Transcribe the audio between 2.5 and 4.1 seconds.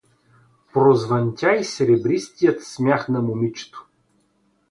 смях на момичето.